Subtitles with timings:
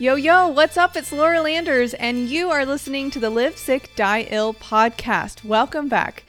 [0.00, 0.94] Yo, yo, what's up?
[0.94, 5.44] It's Laura Landers, and you are listening to the Live Sick, Die Ill podcast.
[5.44, 6.22] Welcome back.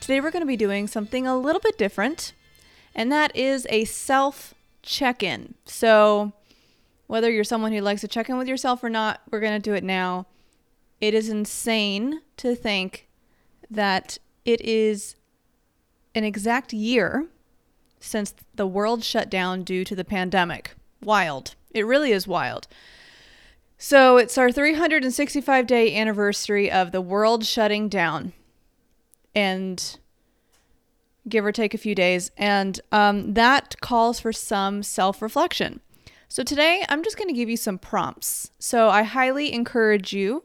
[0.00, 2.32] Today, we're going to be doing something a little bit different,
[2.94, 5.52] and that is a self check in.
[5.66, 6.32] So,
[7.08, 9.70] whether you're someone who likes to check in with yourself or not, we're going to
[9.70, 10.26] do it now.
[10.98, 13.06] It is insane to think
[13.70, 14.16] that
[14.46, 15.14] it is
[16.14, 17.26] an exact year
[18.00, 20.70] since the world shut down due to the pandemic.
[21.02, 21.54] Wild.
[21.74, 22.66] It really is wild.
[23.82, 28.34] So it's our 365 day anniversary of the world shutting down,
[29.34, 29.98] and
[31.26, 32.30] give or take a few days.
[32.36, 35.80] And um, that calls for some self reflection.
[36.28, 38.50] So today I'm just going to give you some prompts.
[38.58, 40.44] So I highly encourage you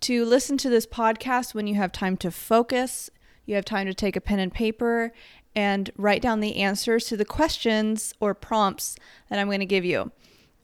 [0.00, 3.10] to listen to this podcast when you have time to focus,
[3.44, 5.12] you have time to take a pen and paper
[5.54, 8.96] and write down the answers to the questions or prompts
[9.28, 10.10] that I'm going to give you.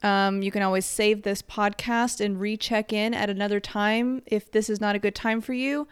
[0.03, 4.71] Um, you can always save this podcast and recheck in at another time if this
[4.71, 5.89] is not a good time for you.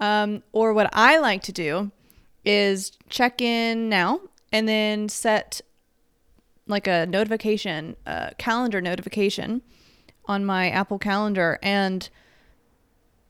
[0.00, 1.90] Um, or what I like to do
[2.44, 4.20] is check in now
[4.52, 5.60] and then set
[6.66, 9.62] like a notification, a calendar notification
[10.26, 11.58] on my Apple Calendar.
[11.62, 12.08] And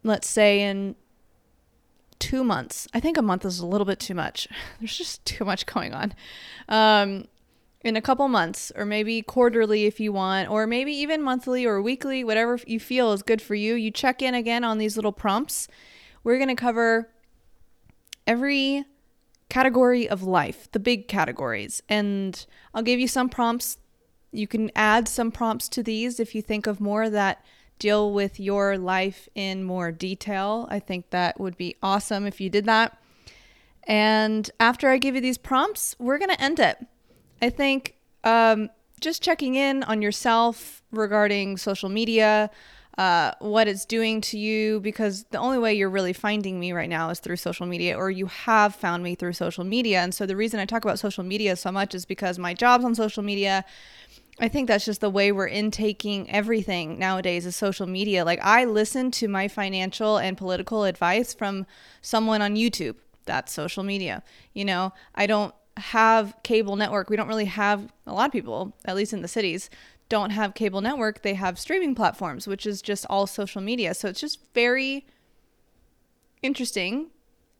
[0.02, 0.96] let's say in
[2.18, 4.48] two months, I think a month is a little bit too much.
[4.80, 6.14] There's just too much going on.
[6.68, 7.26] Um,
[7.82, 11.80] in a couple months, or maybe quarterly if you want, or maybe even monthly or
[11.80, 13.74] weekly, whatever you feel is good for you.
[13.74, 15.68] You check in again on these little prompts.
[16.24, 17.10] We're going to cover
[18.26, 18.84] every
[19.48, 21.82] category of life, the big categories.
[21.88, 23.78] And I'll give you some prompts.
[24.32, 27.44] You can add some prompts to these if you think of more that
[27.78, 30.66] deal with your life in more detail.
[30.68, 33.00] I think that would be awesome if you did that.
[33.84, 36.76] And after I give you these prompts, we're going to end it.
[37.40, 42.50] I think um, just checking in on yourself regarding social media,
[42.96, 46.88] uh, what it's doing to you, because the only way you're really finding me right
[46.88, 50.00] now is through social media, or you have found me through social media.
[50.00, 52.84] And so the reason I talk about social media so much is because my job's
[52.84, 53.64] on social media.
[54.40, 58.24] I think that's just the way we're intaking everything nowadays is social media.
[58.24, 61.66] Like I listen to my financial and political advice from
[62.02, 62.96] someone on YouTube.
[63.26, 64.22] That's social media.
[64.54, 67.10] You know, I don't have cable network.
[67.10, 69.70] We don't really have a lot of people, at least in the cities,
[70.08, 71.22] don't have cable network.
[71.22, 73.94] They have streaming platforms, which is just all social media.
[73.94, 75.06] So it's just very
[76.42, 77.08] interesting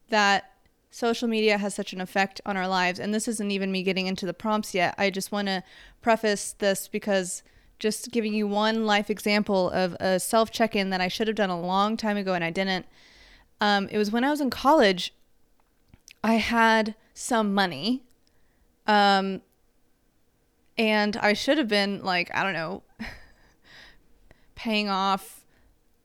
[0.09, 0.53] that
[0.91, 2.99] social media has such an effect on our lives.
[2.99, 4.95] And this isn't even me getting into the prompts yet.
[4.97, 5.63] I just want to
[6.01, 7.43] preface this because
[7.79, 11.37] just giving you one life example of a self check in that I should have
[11.37, 12.87] done a long time ago and I didn't.
[13.61, 15.13] Um, it was when I was in college,
[16.23, 18.05] I had some money.
[18.89, 19.43] Um,
[20.77, 22.83] and I should have been like, I don't know,
[24.55, 25.45] paying off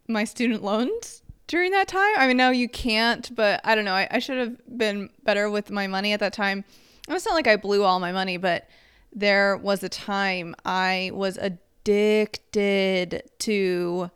[0.07, 2.13] my student loans during that time.
[2.17, 3.93] I mean, no, you can't, but I don't know.
[3.93, 6.65] I, I should have been better with my money at that time.
[7.07, 8.67] It's not like I blew all my money, but
[9.13, 14.09] there was a time I was addicted to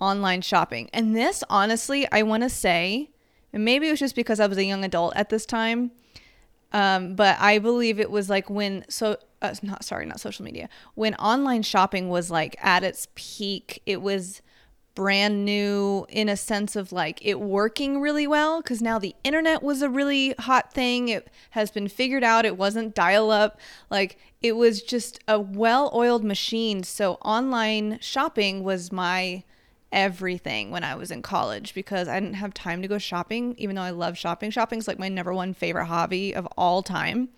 [0.00, 0.90] online shopping.
[0.92, 3.10] And this, honestly, I want to say,
[3.52, 5.92] and maybe it was just because I was a young adult at this time,
[6.72, 10.68] um, but I believe it was like when, so, uh, not sorry, not social media,
[10.94, 14.42] when online shopping was like at its peak, it was
[14.94, 19.62] brand new in a sense of like it working really well because now the internet
[19.62, 21.08] was a really hot thing.
[21.08, 22.44] It has been figured out.
[22.44, 23.58] It wasn't dial up.
[23.88, 26.82] Like it was just a well oiled machine.
[26.82, 29.44] So online shopping was my
[29.92, 33.76] everything when I was in college because I didn't have time to go shopping, even
[33.76, 34.50] though I love shopping.
[34.50, 37.28] Shopping's like my number one favorite hobby of all time.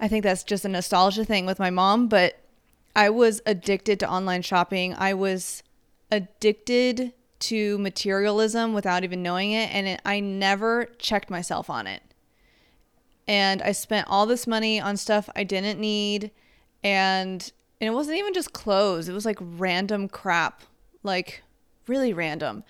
[0.00, 2.38] I think that's just a nostalgia thing with my mom, but
[2.96, 4.94] I was addicted to online shopping.
[4.94, 5.62] I was
[6.10, 12.02] addicted to materialism without even knowing it and it, I never checked myself on it.
[13.26, 16.30] And I spent all this money on stuff I didn't need
[16.84, 20.62] and and it wasn't even just clothes, it was like random crap,
[21.02, 21.42] like
[21.86, 22.64] really random.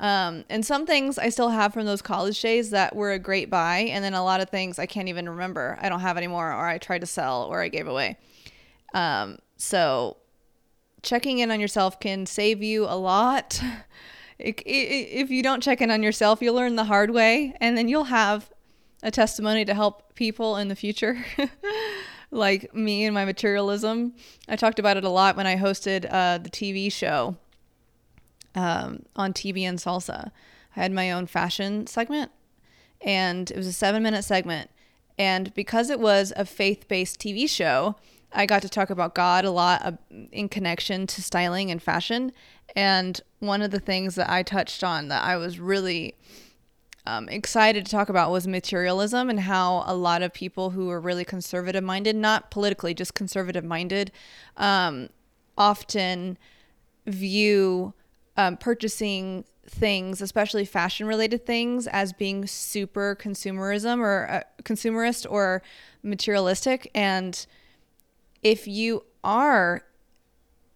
[0.00, 3.48] Um, and some things I still have from those college days that were a great
[3.48, 5.78] buy, and then a lot of things I can't even remember.
[5.80, 8.18] I don't have anymore, or I tried to sell, or I gave away.
[8.92, 10.16] Um, so
[11.02, 13.60] checking in on yourself can save you a lot.
[14.36, 18.04] If you don't check in on yourself, you'll learn the hard way, and then you'll
[18.04, 18.50] have
[19.00, 21.24] a testimony to help people in the future.
[22.32, 24.12] like me and my materialism.
[24.48, 27.36] I talked about it a lot when I hosted uh, the TV show
[28.54, 30.30] um, on TBN Salsa.
[30.76, 32.30] I had my own fashion segment,
[33.00, 34.70] and it was a seven minute segment.
[35.16, 37.96] And because it was a faith based TV show,
[38.32, 39.92] I got to talk about God a lot uh,
[40.32, 42.32] in connection to styling and fashion.
[42.74, 46.16] And one of the things that I touched on that I was really
[47.06, 51.00] um, excited to talk about was materialism and how a lot of people who are
[51.00, 54.10] really conservative minded, not politically, just conservative minded,
[54.56, 55.10] um,
[55.56, 56.38] often
[57.06, 57.92] view
[58.36, 65.62] um, purchasing things, especially fashion related things, as being super consumerism or uh, consumerist or
[66.02, 66.90] materialistic.
[66.94, 67.46] And
[68.42, 69.84] if you are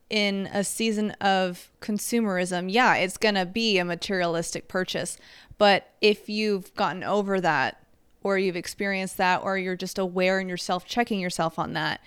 [0.09, 5.19] in a season of consumerism, yeah, it's going to be a materialistic purchase.
[5.59, 7.85] But if you've gotten over that,
[8.23, 12.01] or you've experienced that, or you're just aware and yourself checking yourself on that,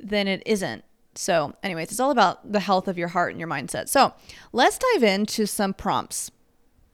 [0.00, 0.84] then it isn't.
[1.14, 3.88] So, anyways, it's all about the health of your heart and your mindset.
[3.88, 4.14] So,
[4.52, 6.30] let's dive into some prompts.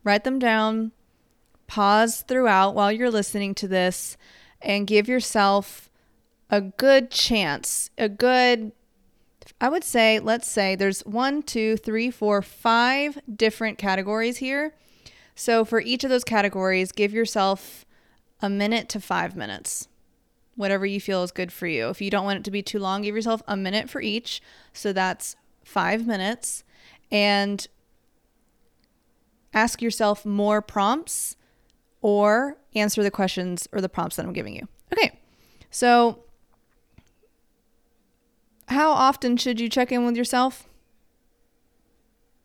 [0.05, 0.93] Write them down,
[1.67, 4.17] pause throughout while you're listening to this,
[4.61, 5.89] and give yourself
[6.51, 8.73] a good chance, a good
[9.61, 14.75] I would say, let's say there's one, two, three, four, five different categories here.
[15.35, 17.85] So for each of those categories, give yourself
[18.41, 19.88] a minute to five minutes,
[20.59, 21.89] whatever you feel is good for you.
[21.89, 24.43] If you don't want it to be too long, give yourself a minute for each.
[24.73, 26.65] So that's five minutes.
[27.13, 27.65] And
[29.55, 31.37] ask yourself more prompts
[32.03, 34.67] or answer the questions or the prompts that I'm giving you.
[34.93, 35.21] Okay.
[35.71, 36.25] So,
[38.67, 40.69] how often should you check in with yourself?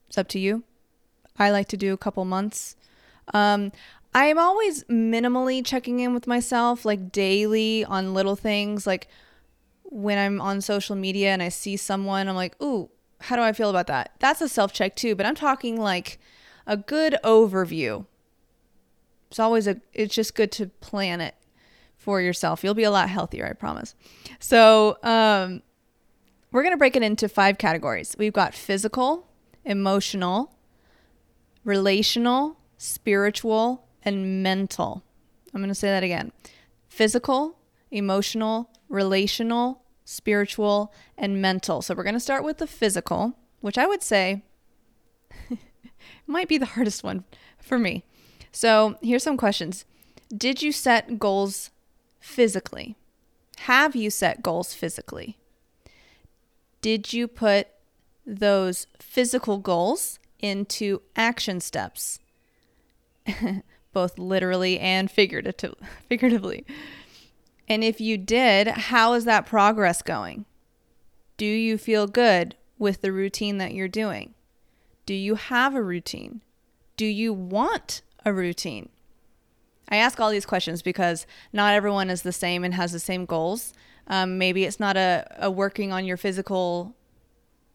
[0.08, 0.64] It's up to you.
[1.40, 2.76] I like to do a couple months.
[3.34, 3.72] Um,
[4.16, 8.86] I'm always minimally checking in with myself, like daily on little things.
[8.86, 9.08] Like
[9.84, 12.90] when I'm on social media and I see someone, I'm like, ooh,
[13.22, 14.12] how do I feel about that?
[14.20, 16.20] That's a self check too, but I'm talking like
[16.68, 18.06] a good overview.
[19.30, 21.36] It's always a, it's just good to plan it
[21.98, 22.64] for yourself.
[22.64, 23.96] You'll be a lot healthier, I promise.
[24.40, 25.64] So, um,
[26.52, 28.16] we're going to break it into five categories.
[28.20, 29.28] We've got physical,
[29.66, 30.54] emotional,
[31.64, 35.04] relational, spiritual, and mental.
[35.54, 36.32] I'm going to say that again
[36.88, 37.58] physical,
[37.92, 41.82] emotional, relational, spiritual, and mental.
[41.82, 44.44] So we're going to start with the physical, which I would say
[46.28, 47.24] might be the hardest one
[47.58, 48.04] for me.
[48.52, 49.86] So here's some questions
[50.36, 51.72] Did you set goals
[52.20, 52.96] physically?
[53.60, 55.38] Have you set goals physically?
[56.82, 57.68] Did you put
[58.26, 62.20] those physical goals into action steps?
[63.94, 65.10] both literally and
[66.10, 66.66] figuratively.
[67.68, 70.46] And if you did, how is that progress going?
[71.38, 74.34] Do you feel good with the routine that you're doing?
[75.06, 76.42] Do you have a routine?
[76.98, 78.90] Do you want a routine?
[79.90, 83.26] I ask all these questions because not everyone is the same and has the same
[83.26, 83.74] goals.
[84.08, 86.96] Um, maybe it's not a, a working on your physical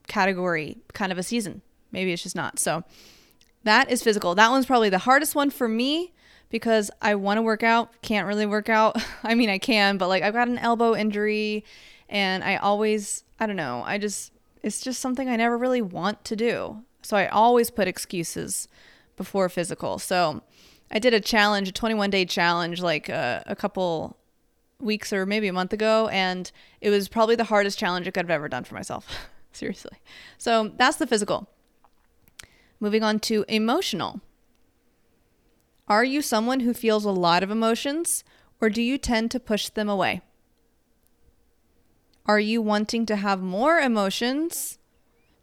[0.06, 1.62] category kind of a season.
[1.92, 2.58] Maybe it's just not.
[2.58, 2.84] So,
[3.64, 4.34] that is physical.
[4.34, 6.12] That one's probably the hardest one for me
[6.50, 9.02] because I want to work out, can't really work out.
[9.22, 11.64] I mean, I can, but like I've got an elbow injury
[12.08, 14.32] and I always, I don't know, I just,
[14.62, 16.82] it's just something I never really want to do.
[17.02, 18.69] So I always put excuses
[19.16, 19.99] before physical.
[19.99, 20.43] So
[20.90, 24.16] I did a challenge, a 21 day challenge, like uh, a couple
[24.81, 26.08] weeks or maybe a month ago.
[26.08, 26.50] And
[26.81, 29.06] it was probably the hardest challenge I could have ever done for myself.
[29.52, 29.99] Seriously.
[30.38, 31.49] So that's the physical.
[32.80, 34.20] Moving on to emotional.
[35.88, 38.23] Are you someone who feels a lot of emotions
[38.61, 40.20] or do you tend to push them away?
[42.26, 44.78] Are you wanting to have more emotions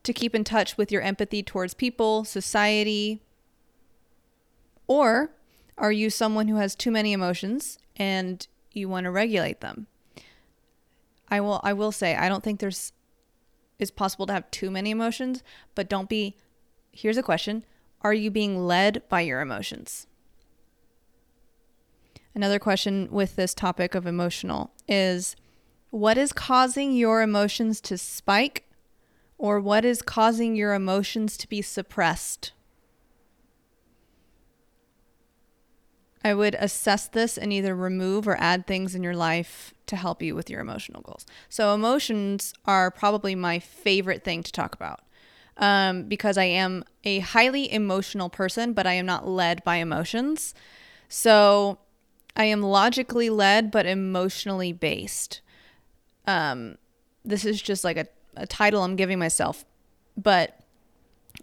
[0.04, 3.24] to keep in touch with your empathy towards people, society?
[4.88, 5.32] Or
[5.78, 9.88] are you someone who has too many emotions and you want to regulate them?
[11.30, 12.94] I will I will say I don't think there's
[13.80, 16.38] it's possible to have too many emotions, but don't be
[16.96, 17.64] here's a question
[18.02, 20.08] Are you being led by your emotions?
[22.34, 25.36] Another question with this topic of emotional is
[25.90, 28.68] what is causing your emotions to spike
[29.38, 32.52] or what is causing your emotions to be suppressed?
[36.24, 40.24] I would assess this and either remove or add things in your life to help
[40.24, 41.26] you with your emotional goals.
[41.50, 45.02] So, emotions are probably my favorite thing to talk about
[45.58, 50.54] um, because I am a highly emotional person, but I am not led by emotions.
[51.08, 51.80] So
[52.36, 55.42] I am logically led, but emotionally based.
[56.28, 56.78] Um,
[57.24, 59.66] this is just like a, a title I'm giving myself.
[60.18, 60.60] But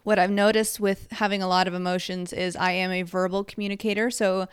[0.05, 4.11] what I've noticed with having a lot of emotions is I am a verbal communicator.
[4.11, 4.49] So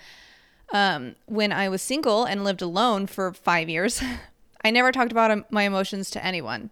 [0.72, 4.02] um, when I was single and lived alone for five years,
[4.64, 6.70] I never talked about my emotions to anyone.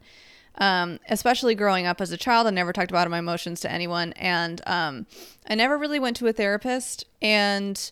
[0.59, 4.13] Um, especially growing up as a child, I never talked about my emotions to anyone.
[4.13, 5.05] And um,
[5.47, 7.05] I never really went to a therapist.
[7.21, 7.91] And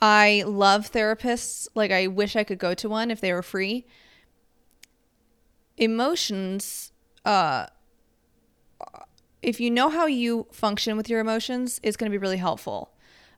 [0.00, 1.68] I love therapists.
[1.74, 3.86] Like, I wish I could go to one if they were free.
[5.76, 6.90] Emotions,
[7.24, 7.66] uh,
[9.40, 12.90] if you know how you function with your emotions, it's going to be really helpful.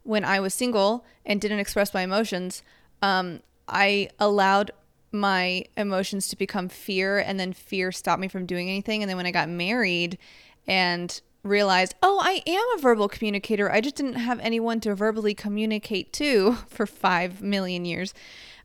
[0.05, 2.63] When I was single and didn't express my emotions,
[3.03, 4.73] um, I allowed
[5.13, 9.03] my emotions to become fear, and then fear stopped me from doing anything.
[9.03, 10.19] And then when I got married
[10.67, 15.35] and realized, oh, I am a verbal communicator, I just didn't have anyone to verbally
[15.35, 18.15] communicate to for five million years.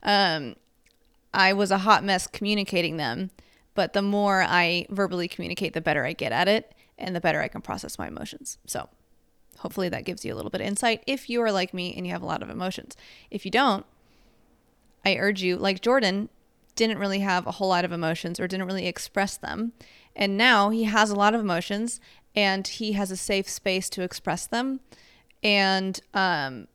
[0.02, 0.56] Um,
[1.34, 3.30] I was a hot mess communicating them.
[3.78, 7.40] But the more I verbally communicate, the better I get at it and the better
[7.40, 8.58] I can process my emotions.
[8.66, 8.88] So,
[9.58, 12.04] hopefully, that gives you a little bit of insight if you are like me and
[12.04, 12.96] you have a lot of emotions.
[13.30, 13.86] If you don't,
[15.04, 16.28] I urge you, like Jordan,
[16.78, 19.72] didn't really have a whole lot of emotions or didn't really express them.
[20.16, 22.00] And now he has a lot of emotions
[22.34, 24.80] and he has a safe space to express them.
[25.42, 26.68] And um,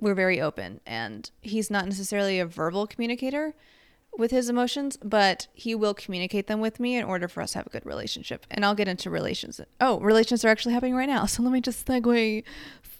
[0.00, 0.80] we're very open.
[0.86, 3.54] And he's not necessarily a verbal communicator,
[4.18, 7.58] with his emotions, but he will communicate them with me in order for us to
[7.58, 8.44] have a good relationship.
[8.50, 9.60] And I'll get into relations.
[9.80, 11.24] Oh, relations are actually happening right now.
[11.26, 12.42] So let me just segue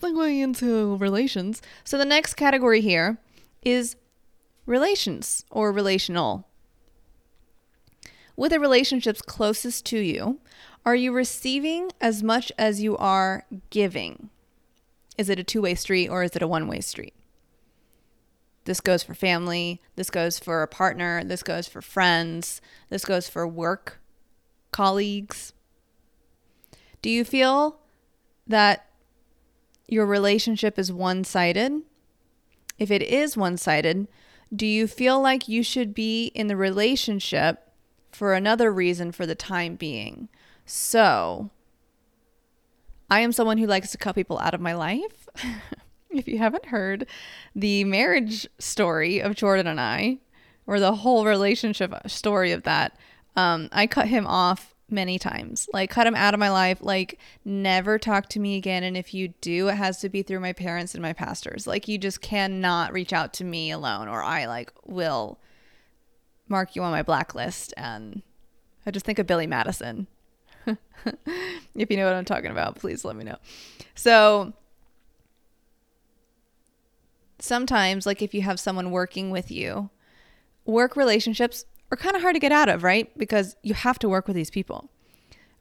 [0.00, 1.60] segue into relations.
[1.82, 3.18] So the next category here
[3.62, 3.96] is
[4.68, 6.46] relations or relational.
[8.36, 10.38] With the relationships closest to you,
[10.84, 14.30] are you receiving as much as you are giving?
[15.16, 17.14] Is it a two way street or is it a one way street?
[18.64, 19.80] This goes for family.
[19.96, 21.24] This goes for a partner.
[21.24, 22.60] This goes for friends.
[22.90, 23.98] This goes for work
[24.70, 25.54] colleagues.
[27.00, 27.80] Do you feel
[28.46, 28.86] that
[29.88, 31.80] your relationship is one sided?
[32.78, 34.06] If it is one sided,
[34.54, 37.72] do you feel like you should be in the relationship
[38.10, 40.28] for another reason for the time being?
[40.64, 41.50] So,
[43.10, 45.28] I am someone who likes to cut people out of my life.
[46.10, 47.06] if you haven't heard
[47.54, 50.18] the marriage story of Jordan and I,
[50.66, 52.96] or the whole relationship story of that,
[53.36, 55.68] um, I cut him off many times.
[55.72, 56.78] Like, cut him out of my life.
[56.80, 58.82] Like, never talk to me again.
[58.82, 61.66] And if you do, it has to be through my parents and my pastors.
[61.66, 65.38] Like, you just cannot reach out to me alone, or I like will
[66.48, 67.74] mark you on my blacklist.
[67.76, 68.22] And
[68.86, 70.06] I just think of Billy Madison.
[70.66, 73.36] if you know what I'm talking about, please let me know.
[73.94, 74.52] So,
[77.38, 79.90] sometimes, like if you have someone working with you,
[80.64, 83.16] work relationships are kind of hard to get out of, right?
[83.18, 84.90] Because you have to work with these people.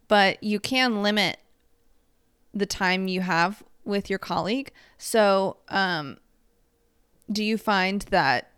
[0.07, 1.37] But you can limit
[2.53, 4.71] the time you have with your colleague.
[4.97, 6.17] So, um,
[7.31, 8.51] do you find that,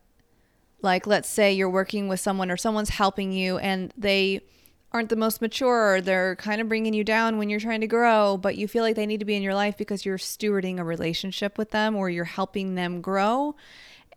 [0.82, 4.42] like, let's say you're working with someone or someone's helping you and they
[4.92, 8.38] aren't the most mature they're kind of bringing you down when you're trying to grow,
[8.38, 10.84] but you feel like they need to be in your life because you're stewarding a
[10.84, 13.56] relationship with them or you're helping them grow.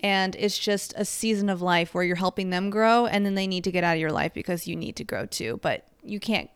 [0.01, 3.47] And it's just a season of life where you're helping them grow and then they
[3.47, 5.61] need to get out of your life because you need to grow too.
[5.63, 6.51] But you can't,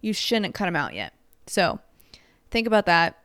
[0.00, 1.12] you shouldn't cut them out yet.
[1.46, 1.80] So
[2.50, 3.18] think about that.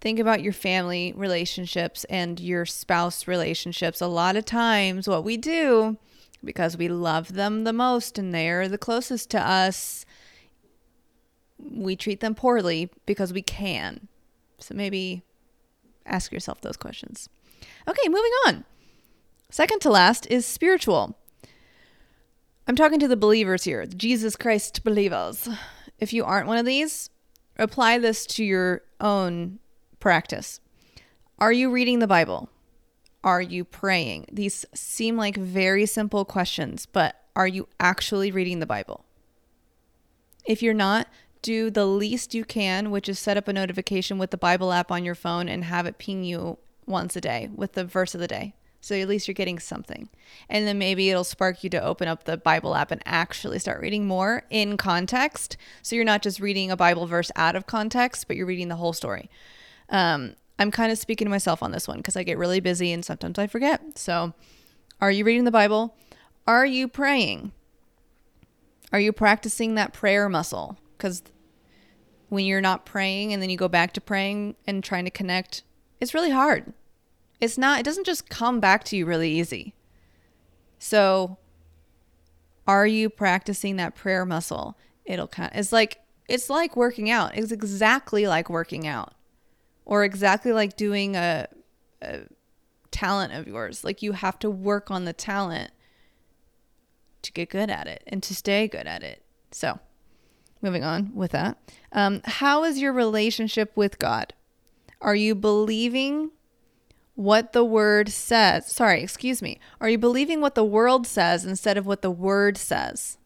[0.00, 4.00] Think about your family relationships and your spouse relationships.
[4.00, 5.96] A lot of times, what we do
[6.44, 10.04] because we love them the most and they're the closest to us.
[11.58, 14.08] We treat them poorly because we can.
[14.58, 15.22] So maybe
[16.06, 17.28] ask yourself those questions.
[17.88, 18.64] Okay, moving on.
[19.54, 21.16] Second to last is spiritual.
[22.66, 25.48] I'm talking to the believers here, Jesus Christ believers.
[26.00, 27.08] If you aren't one of these,
[27.56, 29.60] apply this to your own
[30.00, 30.58] practice.
[31.38, 32.50] Are you reading the Bible?
[33.22, 34.26] are you praying?
[34.32, 39.04] These seem like very simple questions, but are you actually reading the Bible?
[40.44, 41.06] If you're not,
[41.42, 44.90] do the least you can, which is set up a notification with the Bible app
[44.90, 48.20] on your phone and have it ping you once a day with the verse of
[48.20, 48.54] the day.
[48.84, 50.10] So at least you're getting something.
[50.46, 53.80] And then maybe it'll spark you to open up the Bible app and actually start
[53.80, 55.56] reading more in context.
[55.80, 58.76] So you're not just reading a Bible verse out of context, but you're reading the
[58.76, 59.30] whole story.
[59.88, 62.92] Um, I'm kind of speaking to myself on this one because I get really busy
[62.92, 63.96] and sometimes I forget.
[63.96, 64.34] So,
[65.00, 65.96] are you reading the Bible?
[66.46, 67.52] Are you praying?
[68.92, 70.76] Are you practicing that prayer muscle?
[70.98, 71.22] Because
[72.28, 75.62] when you're not praying and then you go back to praying and trying to connect,
[76.00, 76.74] it's really hard.
[77.44, 79.74] It's not, it doesn't just come back to you really easy.
[80.78, 81.36] So,
[82.66, 84.78] are you practicing that prayer muscle?
[85.04, 87.36] It'll kind of, it's like, it's like working out.
[87.36, 89.12] It's exactly like working out
[89.84, 91.46] or exactly like doing a,
[92.00, 92.20] a
[92.90, 93.84] talent of yours.
[93.84, 95.70] Like you have to work on the talent
[97.20, 99.22] to get good at it and to stay good at it.
[99.50, 99.78] So,
[100.62, 101.58] moving on with that.
[101.92, 104.32] Um, how is your relationship with God?
[105.02, 106.30] Are you believing
[107.14, 108.66] what the word says?
[108.66, 109.58] Sorry, excuse me.
[109.80, 113.18] Are you believing what the world says instead of what the word says?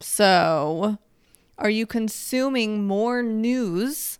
[0.00, 0.98] So,
[1.58, 4.18] are you consuming more news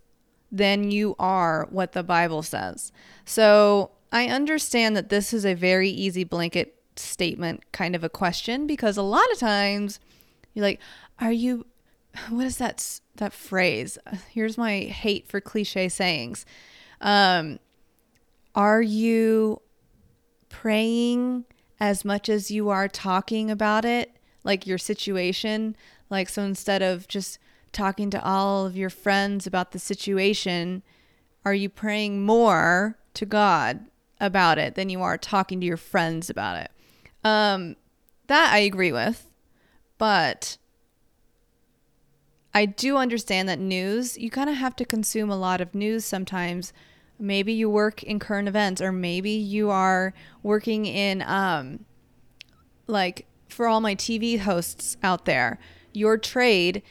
[0.52, 2.92] than you are what the Bible says?
[3.24, 8.66] So, I understand that this is a very easy blanket statement kind of a question
[8.66, 10.00] because a lot of times
[10.52, 10.80] you're like,
[11.18, 11.66] are you
[12.28, 13.98] what is that that phrase?
[14.30, 16.44] Here's my hate for cliche sayings.
[17.00, 17.58] Um,
[18.54, 19.60] are you
[20.48, 21.44] praying
[21.78, 25.76] as much as you are talking about it, like your situation?
[26.08, 27.38] Like so instead of just
[27.72, 30.82] talking to all of your friends about the situation,
[31.44, 33.86] are you praying more to God
[34.20, 36.70] about it than you are talking to your friends about it?
[37.24, 37.76] Um,
[38.26, 39.30] that I agree with,
[39.98, 40.58] but
[42.52, 46.04] I do understand that news, you kind of have to consume a lot of news
[46.04, 46.72] sometimes.
[47.20, 51.84] Maybe you work in current events, or maybe you are working in, um,
[52.86, 55.58] like, for all my TV hosts out there,
[55.92, 56.82] your trade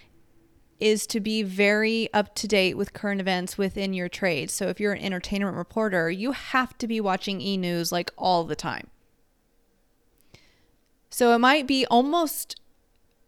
[0.80, 4.50] is to be very up to date with current events within your trade.
[4.50, 8.44] So if you're an entertainment reporter, you have to be watching e news like all
[8.46, 8.88] the time.
[11.10, 12.56] So it might be almost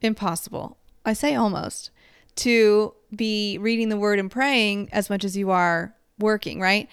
[0.02, 0.78] impossible.
[1.06, 1.92] I say almost
[2.38, 6.88] to be reading the word and praying as much as you are working, right?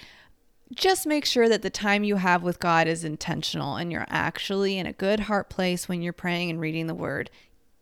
[0.74, 4.78] Just make sure that the time you have with God is intentional and you're actually
[4.78, 7.30] in a good heart place when you're praying and reading the word,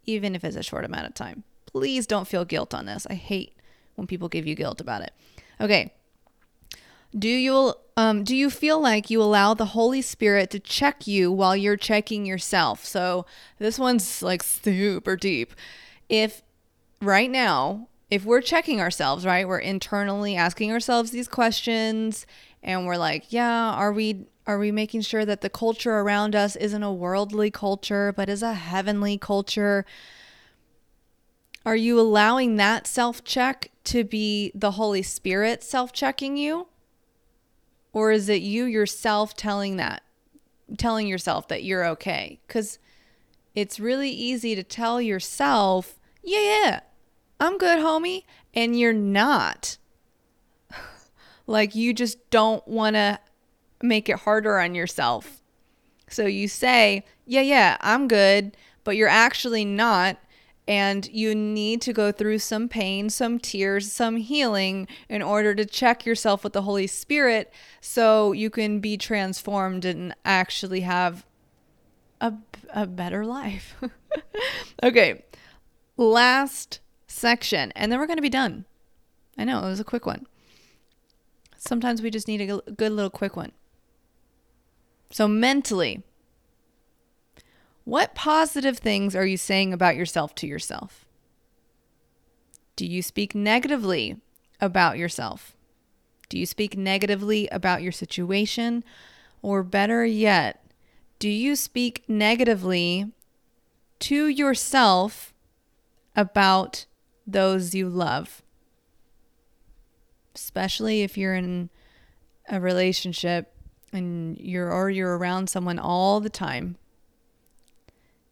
[0.05, 1.43] even if it's a short amount of time.
[1.67, 3.07] Please don't feel guilt on this.
[3.11, 3.55] I hate
[3.97, 5.13] when people give you guilt about it.
[5.61, 5.93] Okay.
[7.17, 11.33] Do you um, do you feel like you allow the Holy Spirit to check you
[11.33, 12.85] while you're checking yourself?
[12.85, 13.25] So
[13.59, 15.55] this one's like super deep.
[16.09, 16.43] If
[17.01, 22.27] right now, if we're checking ourselves, right, we're internally asking ourselves these questions
[22.63, 26.55] and we're like, yeah, are we are we making sure that the culture around us
[26.55, 29.85] isn't a worldly culture but is a heavenly culture?
[31.65, 36.69] Are you allowing that self-check to be the Holy Spirit self-checking you?
[37.93, 40.03] Or is it you yourself telling that
[40.79, 42.39] telling yourself that you're okay?
[42.47, 42.79] Cuz
[43.57, 46.81] it's really easy to tell yourself, "Yeah, yeah,
[47.39, 48.25] I'm good, homie.
[48.55, 49.79] And you're not.
[51.47, 53.21] like you just don't want to
[53.83, 55.43] make it harder on yourself.
[56.09, 60.19] So you say, yeah, yeah, I'm good, but you're actually not.
[60.69, 65.65] And you need to go through some pain, some tears, some healing in order to
[65.65, 71.25] check yourself with the Holy Spirit so you can be transformed and actually have
[72.21, 72.35] a,
[72.71, 73.77] a better life.
[74.83, 75.23] okay,
[75.97, 76.81] last
[77.17, 78.65] section, and then we're going to be done.
[79.39, 80.27] I know, it was a quick one.
[81.57, 83.53] Sometimes we just need a good little quick one.
[85.11, 86.03] So, mentally,
[87.85, 91.05] what positive things are you saying about yourself to yourself?
[92.75, 94.17] Do you speak negatively
[94.61, 95.57] about yourself?
[96.29, 98.85] Do you speak negatively about your situation?
[99.43, 100.65] Or better yet,
[101.19, 103.13] do you speak negatively
[104.01, 105.33] to yourself
[106.15, 106.87] about
[107.27, 108.43] those you love.
[110.35, 111.71] Especially if you're in
[112.49, 113.53] a relationship
[113.93, 116.77] and you're or you're around someone all the time.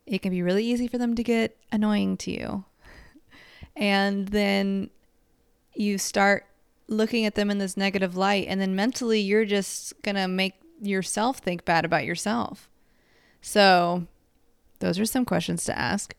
[0.07, 2.65] It can be really easy for them to get annoying to you.
[3.77, 4.91] And then
[5.75, 6.47] you start
[6.87, 10.55] looking at them in this negative light and then mentally you're just going to make
[10.81, 12.69] yourself think bad about yourself.
[13.41, 14.07] So,
[14.79, 16.15] those are some questions to ask.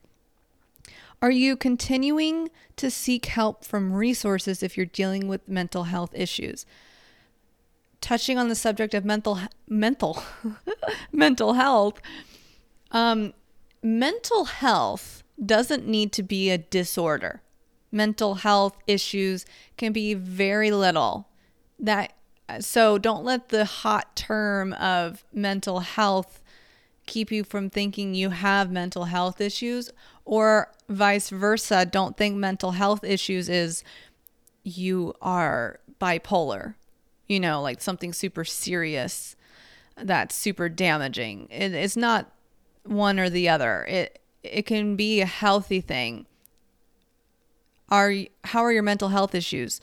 [1.22, 6.66] Are you continuing to seek help from resources if you're dealing with mental health issues?
[8.00, 10.22] Touching on the subject of mental mental
[11.12, 12.00] mental health,
[12.90, 13.32] um,
[13.82, 17.42] mental health doesn't need to be a disorder.
[17.90, 21.28] Mental health issues can be very little.
[21.78, 22.12] That
[22.60, 26.42] so don't let the hot term of mental health
[27.06, 29.90] keep you from thinking you have mental health issues
[30.24, 31.86] or vice versa.
[31.86, 33.82] Don't think mental health issues is
[34.62, 36.74] you are bipolar,
[37.26, 39.36] you know, like something super serious
[39.96, 41.48] that's super damaging.
[41.50, 42.30] It, it's not
[42.84, 43.84] one or the other.
[43.88, 46.26] It it can be a healthy thing.
[47.88, 48.12] Are
[48.44, 49.80] how are your mental health issues?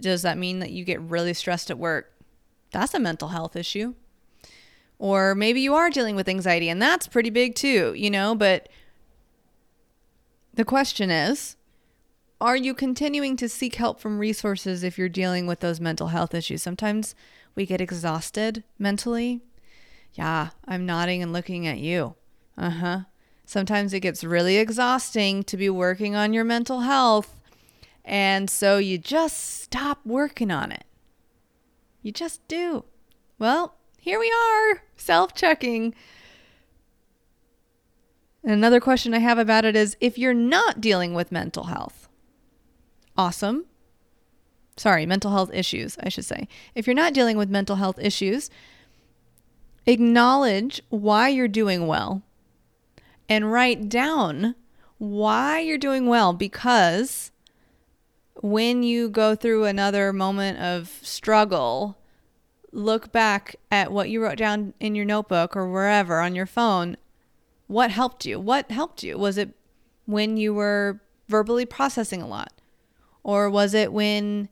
[0.00, 2.12] Does that mean that you get really stressed at work?
[2.70, 3.94] That's a mental health issue.
[4.98, 8.34] Or maybe you are dealing with anxiety, and that's pretty big too, you know?
[8.34, 8.68] But
[10.54, 11.56] the question is
[12.40, 16.34] are you continuing to seek help from resources if you're dealing with those mental health
[16.34, 16.62] issues?
[16.62, 17.14] Sometimes
[17.56, 19.40] we get exhausted mentally.
[20.14, 22.14] Yeah, I'm nodding and looking at you.
[22.56, 23.00] Uh huh.
[23.44, 27.34] Sometimes it gets really exhausting to be working on your mental health.
[28.04, 30.84] And so you just stop working on it.
[32.02, 32.84] You just do.
[33.38, 33.74] Well,
[34.08, 35.94] here we are, self checking.
[38.42, 42.08] Another question I have about it is if you're not dealing with mental health,
[43.18, 43.66] awesome.
[44.78, 46.48] Sorry, mental health issues, I should say.
[46.74, 48.48] If you're not dealing with mental health issues,
[49.84, 52.22] acknowledge why you're doing well
[53.28, 54.54] and write down
[54.96, 57.30] why you're doing well because
[58.36, 61.98] when you go through another moment of struggle,
[62.72, 66.96] look back at what you wrote down in your notebook or wherever on your phone.
[67.66, 68.38] What helped you?
[68.38, 69.18] What helped you?
[69.18, 69.50] Was it
[70.06, 72.52] when you were verbally processing a lot?
[73.22, 74.48] Or was it when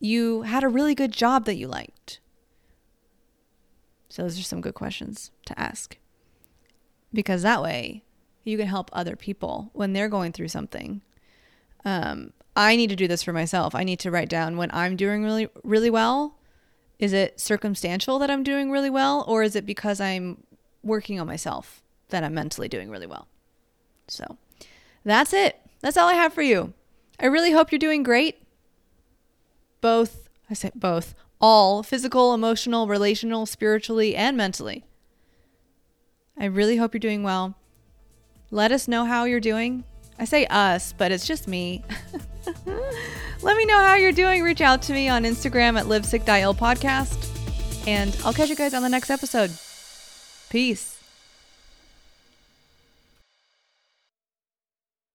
[0.00, 2.20] you had a really good job that you liked?
[4.08, 5.98] So, those are some good questions to ask.
[7.12, 8.04] Because that way
[8.44, 11.02] you can help other people when they're going through something.
[11.84, 13.74] Um, I need to do this for myself.
[13.74, 16.37] I need to write down when I'm doing really, really well.
[16.98, 20.42] Is it circumstantial that I'm doing really well, or is it because I'm
[20.82, 23.28] working on myself that I'm mentally doing really well?
[24.08, 24.36] So
[25.04, 25.60] that's it.
[25.80, 26.72] That's all I have for you.
[27.20, 28.42] I really hope you're doing great.
[29.80, 34.84] Both, I say both, all physical, emotional, relational, spiritually, and mentally.
[36.36, 37.56] I really hope you're doing well.
[38.50, 39.84] Let us know how you're doing.
[40.18, 41.84] I say us, but it's just me.
[43.42, 44.42] Let me know how you're doing.
[44.42, 47.86] Reach out to me on Instagram at livesick.il podcast.
[47.86, 49.50] And I'll catch you guys on the next episode.
[50.50, 50.97] Peace.